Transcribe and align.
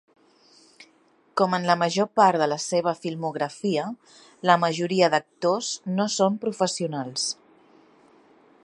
Com 1.41 1.51
en 1.57 1.67
la 1.71 1.75
major 1.81 2.07
part 2.21 2.41
de 2.43 2.47
la 2.53 2.57
seva 2.63 2.93
filmografia, 3.03 3.85
la 4.51 4.57
majoria 4.65 5.11
d'actors 5.17 5.71
no 6.01 6.11
són 6.17 6.43
professionals. 6.49 7.31